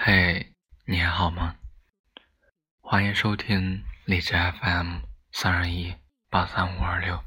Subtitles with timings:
[0.00, 0.54] 嘿，
[0.84, 1.56] 你还好吗？
[2.80, 5.00] 欢迎收听荔枝 FM
[5.32, 5.96] 三二一
[6.30, 7.24] 八三五二六，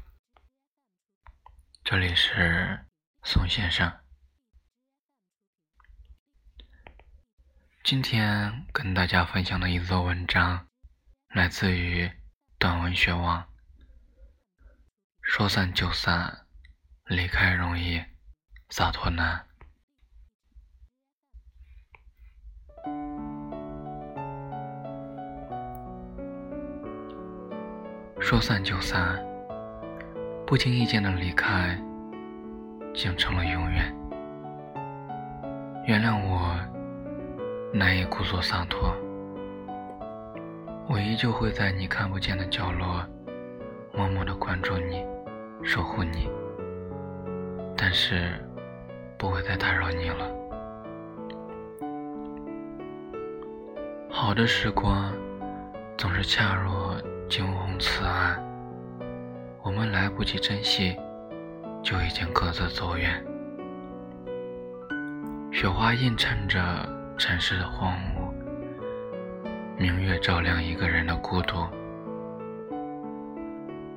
[1.84, 2.86] 这里是
[3.24, 4.00] 宋先生。
[7.84, 10.66] 今天跟大家分享的一则文章，
[11.28, 12.10] 来自于
[12.58, 13.52] 短文学网。
[15.20, 16.46] 说散就散，
[17.04, 18.02] 离开容易，
[18.70, 19.46] 洒脱难。
[28.22, 29.18] 说散就散，
[30.46, 31.76] 不经意间的离开，
[32.94, 33.94] 竟成了永远。
[35.84, 36.54] 原谅我
[37.72, 38.94] 难以故作洒脱，
[40.88, 43.04] 我依旧会在你看不见的角落，
[43.92, 45.04] 默默的关注你，
[45.64, 46.30] 守护你，
[47.76, 48.32] 但是
[49.18, 50.30] 不会再打扰你了。
[54.08, 55.12] 好的时光，
[55.98, 56.81] 总是恰若。
[60.16, 60.96] 不及珍惜，
[61.82, 63.24] 就已经各自走远。
[65.50, 66.58] 雪花映衬着
[67.18, 68.32] 城市的荒芜，
[69.76, 71.66] 明月照亮一个人的孤独。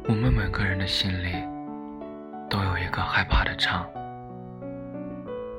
[0.07, 1.31] 我们每个人的心里，
[2.49, 3.87] 都有一个害怕的场，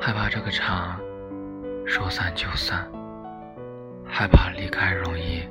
[0.01, 1.01] 害怕这个场
[1.85, 2.87] 说散就散，
[4.05, 5.43] 害怕离开容易，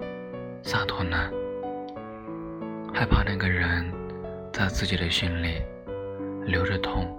[0.62, 1.30] 洒脱难。
[2.94, 3.86] 害怕那个人
[4.56, 5.62] 在自己的心里
[6.46, 7.14] 留着痛，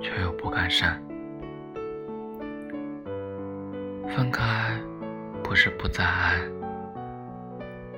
[0.00, 1.02] 却又不敢删。
[4.06, 4.70] 分开
[5.42, 6.38] 不是不再爱，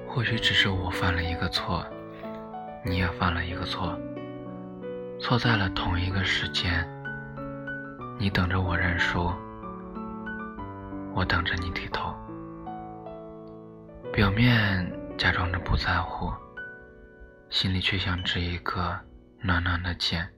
[0.08, 1.84] 或许只是我犯了一个错，
[2.82, 3.94] 你也犯了一个错，
[5.20, 6.72] 错在了同一个时间。
[8.18, 9.30] 你等着我认输，
[11.14, 12.10] 我等着你低头，
[14.14, 16.32] 表面假装着不在乎。
[17.48, 18.98] 心里却像织一个
[19.40, 20.28] 暖暖的茧，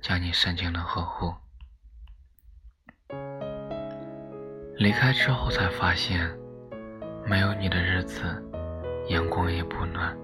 [0.00, 1.34] 将你深情的呵护。
[4.76, 6.30] 离开之后才发现，
[7.26, 8.22] 没有你的日子，
[9.08, 10.14] 阳光也不暖，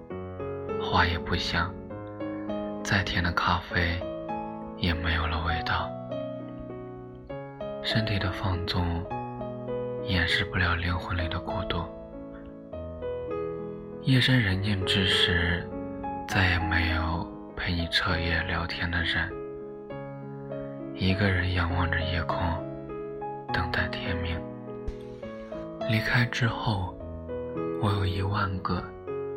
[0.81, 1.75] 花也不香，
[2.85, 3.99] 再甜的咖啡
[4.77, 5.91] 也没有了味道。
[7.83, 9.05] 身体的放纵，
[10.05, 11.83] 掩饰不了灵魂里的孤独。
[14.03, 15.67] 夜深人静之时。
[16.29, 19.31] 再也没有陪你彻夜聊天的人，
[20.95, 22.39] 一个人仰望着夜空，
[23.53, 24.41] 等待天明。
[25.91, 26.97] 离开之后，
[27.83, 28.83] 我有一万个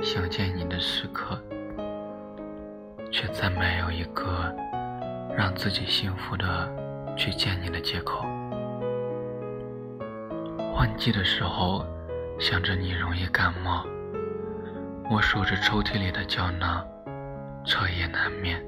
[0.02, 1.38] 想见你的时刻，
[3.12, 4.56] 却再没有一个
[5.36, 6.72] 让自己幸福的
[7.18, 8.26] 去见你的借口。
[10.74, 11.86] 换季的时候，
[12.40, 13.86] 想着你容易感冒。
[15.08, 16.84] 我数着抽屉里的胶囊，
[17.64, 18.60] 彻夜难眠。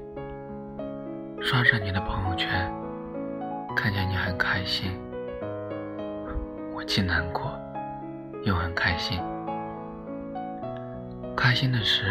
[1.40, 2.72] 刷着你的朋友圈，
[3.74, 4.92] 看见你很开心，
[6.72, 7.50] 我既难过
[8.44, 9.20] 又很开心。
[11.36, 12.04] 开心的是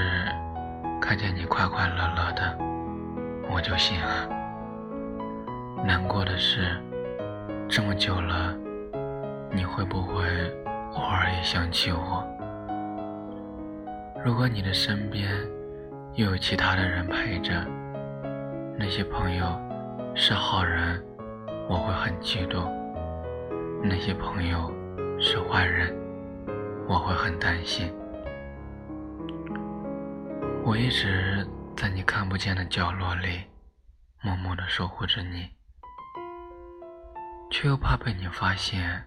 [1.00, 2.58] 看见你快快乐乐的，
[3.50, 4.28] 我就心安；
[5.86, 6.76] 难过的是
[7.70, 8.54] 这么久了，
[9.52, 10.26] 你会不会
[10.96, 12.28] 偶尔也想起我？
[14.28, 15.32] 如果你的身边
[16.16, 17.66] 又有其他的人陪着，
[18.78, 19.58] 那些朋友
[20.16, 21.02] 是好人，
[21.70, 22.70] 我会很嫉妒；
[23.82, 24.70] 那些朋友
[25.18, 25.96] 是坏人，
[26.90, 27.90] 我会很担心。
[30.66, 33.46] 我一直在你看不见的角落里，
[34.22, 35.50] 默默的守护着你，
[37.50, 39.02] 却又怕被你发现，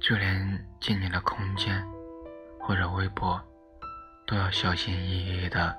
[0.00, 1.86] 就连进你的空间
[2.58, 3.38] 或者微博。
[4.30, 5.76] 都要小心翼翼的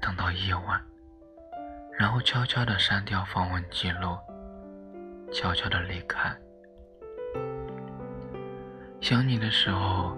[0.00, 0.80] 等到夜晚，
[1.98, 4.16] 然后悄悄的删掉访问记录，
[5.30, 6.34] 悄悄的离开。
[9.02, 10.16] 想你的时候，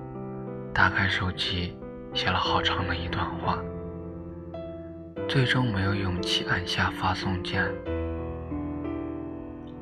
[0.73, 1.77] 打开手机，
[2.15, 3.59] 写了好长的一段话，
[5.29, 7.69] 最终没有勇气按下发送键。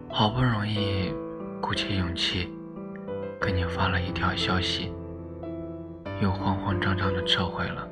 [0.08, 1.12] 好不容易
[1.60, 2.50] 鼓起勇气，
[3.38, 4.90] 给你发了一条消息。
[6.20, 7.88] 又慌慌张张的撤回了，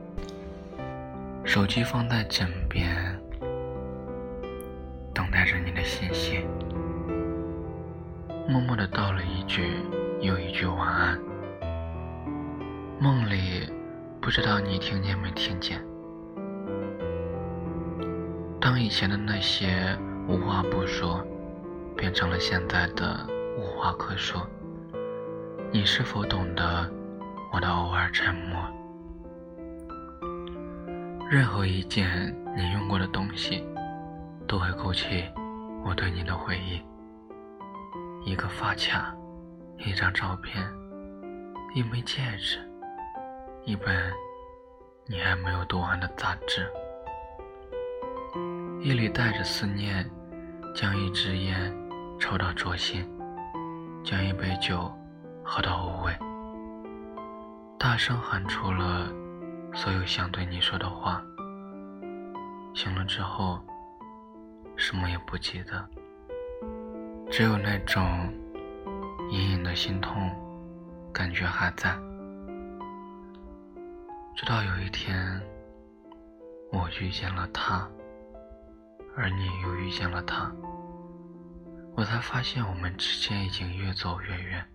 [1.45, 3.19] 手机放在枕边，
[5.15, 6.45] 等待着你的信息。
[8.47, 9.77] 默默的道了一句
[10.21, 11.19] 又一句晚安。
[13.01, 13.69] 梦里
[14.21, 15.83] 不知道你听见没听见。
[18.61, 19.97] 当以前的那些
[20.27, 21.25] 无话不说，
[21.97, 23.27] 变成了现在的
[23.57, 24.47] 无话可说，
[25.71, 26.91] 你是否懂得
[27.51, 28.63] 我的偶尔沉默？
[31.31, 33.67] 任何一件你用过的东西，
[34.47, 35.25] 都会勾起
[35.85, 36.83] 我对你的回忆。
[38.25, 39.15] 一个发卡，
[39.79, 40.63] 一张照片，
[41.75, 42.59] 一枚戒指，
[43.65, 44.13] 一本
[45.07, 46.71] 你还没有读完的杂志，
[48.81, 50.09] 夜里带着思念，
[50.75, 51.75] 将一支烟
[52.19, 53.09] 抽到灼心，
[54.05, 54.93] 将一杯酒
[55.43, 56.13] 喝到无味，
[57.79, 59.09] 大声喊出了。
[59.75, 61.23] 所有想对你说的话，
[62.75, 63.61] 醒了之后，
[64.77, 65.89] 什么也不记得，
[67.31, 68.03] 只有那种
[69.31, 70.29] 隐隐的心痛，
[71.13, 71.97] 感觉还在。
[74.35, 75.41] 直到有一天，
[76.73, 77.89] 我遇见了他，
[79.17, 80.51] 而你又遇见了他，
[81.95, 84.67] 我才发现我们之间已经越走越远。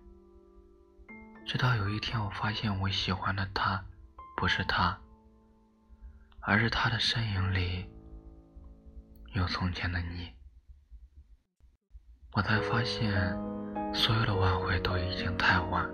[1.46, 3.84] 直到有一天，我发现我喜欢的他。
[4.36, 4.98] 不是他，
[6.40, 7.88] 而是他的身影里
[9.32, 10.32] 有从前的你。
[12.32, 13.12] 我才发现，
[13.94, 15.88] 所有的挽回都已经太晚。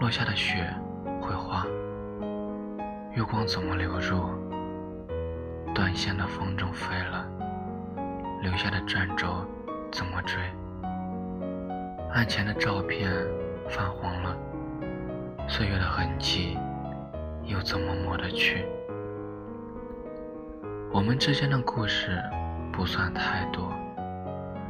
[0.00, 0.70] 落下的雪
[1.22, 1.64] 会化，
[3.14, 4.28] 月光怎么流入？
[5.74, 7.26] 断线的风筝飞了，
[8.42, 9.46] 留下的转轴
[9.90, 10.42] 怎么追？
[12.12, 13.10] 案前的照片
[13.68, 14.36] 泛黄了。
[15.46, 16.58] 岁月的痕迹
[17.44, 18.64] 又怎么抹得去？
[20.90, 22.22] 我们之间的故事
[22.72, 23.72] 不算太多，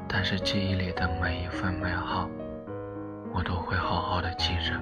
[0.08, 2.28] 但是记忆里的每一份美好，
[3.32, 4.72] 我都会好好的记着。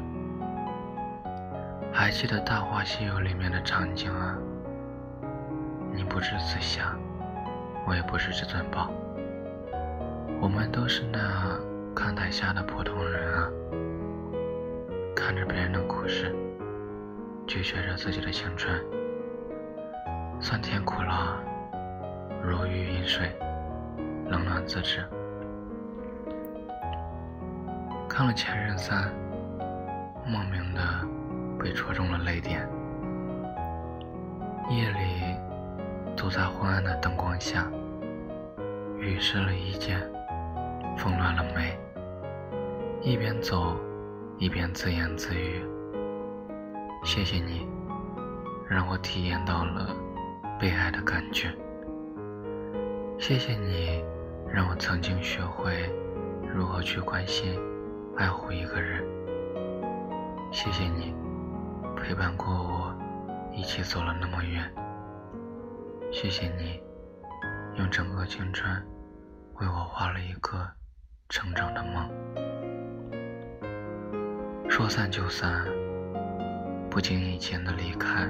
[1.92, 4.38] 还记得《大话西游》里面的场景啊？
[5.92, 6.96] 你不是紫霞，
[7.86, 8.90] 我也不是至尊宝，
[10.40, 11.58] 我们都是那
[11.94, 13.50] 看台下的普通人啊。
[15.14, 16.34] 看着别人的故事，
[17.46, 18.82] 咀嚼着自己的青春，
[20.40, 21.38] 酸甜苦辣，
[22.42, 23.30] 如鱼饮水，
[24.28, 25.04] 冷暖自知。
[28.08, 29.04] 看了《前任三》，
[30.26, 30.80] 莫名的
[31.58, 32.68] 被戳中了泪点。
[34.70, 35.36] 夜里，
[36.16, 37.70] 走在昏暗的灯光下，
[38.98, 40.00] 雨湿了衣肩，
[40.96, 41.78] 风乱了眉，
[43.02, 43.76] 一边走。
[44.42, 45.64] 一边自言自语
[47.06, 47.64] ：“谢谢你，
[48.68, 49.94] 让我体验到了
[50.58, 51.56] 被爱的感觉。
[53.20, 54.04] 谢谢你，
[54.52, 55.88] 让我曾经学会
[56.52, 57.56] 如何去关心、
[58.16, 59.04] 爱护一个人。
[60.50, 61.14] 谢谢你，
[61.96, 62.92] 陪伴过我，
[63.52, 64.68] 一起走了那么远。
[66.10, 66.82] 谢谢你，
[67.76, 68.68] 用整个青春
[69.60, 70.68] 为我画了一个
[71.28, 72.10] 成长的梦。”
[74.82, 75.64] 说散就散，
[76.90, 78.28] 不经意间的离开，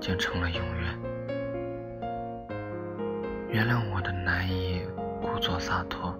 [0.00, 0.98] 竟成了永远。
[3.48, 4.82] 原谅我的难以
[5.22, 6.12] 故作洒脱，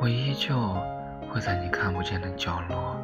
[0.00, 0.56] 我依旧
[1.28, 2.96] 会在你看不见的角落，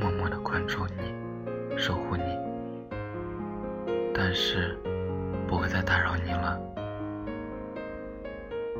[0.00, 2.24] 默默的关注你，守护你。
[4.14, 4.78] 但是，
[5.46, 6.58] 不会再打扰你了。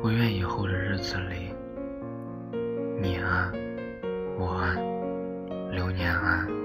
[0.01, 1.53] 我愿以后的日子里，
[2.99, 3.53] 你安，
[4.35, 4.92] 我安。
[5.95, 6.62] 年安。